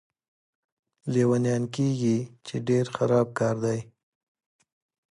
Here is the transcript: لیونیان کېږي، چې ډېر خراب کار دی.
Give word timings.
لیونیان 1.13 1.63
کېږي، 1.75 2.17
چې 2.45 2.55
ډېر 2.67 2.85
خراب 2.95 3.27
کار 3.39 3.55
دی. 3.65 3.79